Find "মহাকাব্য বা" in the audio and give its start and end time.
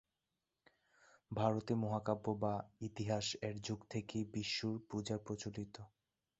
1.75-2.53